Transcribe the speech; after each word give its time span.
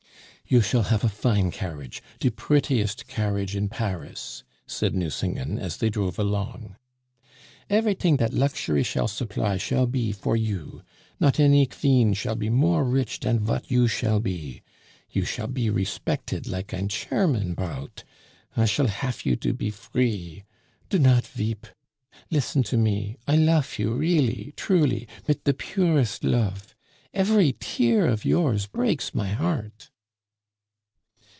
"You 0.47 0.59
shall 0.59 0.83
hafe 0.83 1.05
a 1.05 1.07
fine 1.07 1.49
carriage, 1.49 2.03
de 2.19 2.29
prettiest 2.29 3.07
carriage 3.07 3.55
in 3.55 3.69
Paris," 3.69 4.43
said 4.67 4.93
Nucingen, 4.93 5.57
as 5.57 5.77
they 5.77 5.89
drove 5.89 6.19
along. 6.19 6.75
"Everyting 7.69 8.17
dat 8.17 8.33
luxury 8.33 8.83
shall 8.83 9.07
sopply 9.07 9.57
shall 9.57 9.87
be 9.87 10.11
for 10.11 10.35
you. 10.35 10.81
Not 11.21 11.39
any 11.39 11.65
qveen 11.67 12.13
shall 12.17 12.35
be 12.35 12.49
more 12.49 12.83
rich 12.83 13.21
dan 13.21 13.39
vat 13.39 13.71
you 13.71 13.87
shall 13.87 14.19
be. 14.19 14.61
You 15.09 15.23
shall 15.23 15.47
be 15.47 15.69
respected 15.69 16.47
like 16.47 16.73
ein 16.73 16.89
Cherman 16.89 17.53
Braut. 17.55 18.03
I 18.57 18.65
shall 18.65 18.87
hafe 18.87 19.25
you 19.25 19.37
to 19.37 19.53
be 19.53 19.69
free. 19.71 20.43
Do 20.89 20.99
not 20.99 21.25
veep! 21.27 21.65
Listen 22.29 22.61
to 22.63 22.75
me 22.77 23.15
I 23.25 23.37
lofe 23.37 23.79
you 23.79 23.93
really, 23.93 24.51
truly, 24.57 25.07
mit 25.29 25.45
de 25.45 25.53
purest 25.53 26.23
lofe. 26.25 26.75
Efery 27.13 27.55
tear 27.57 28.05
of 28.07 28.25
yours 28.25 28.65
breaks 28.67 29.15
my 29.15 29.29
heart." 29.29 29.87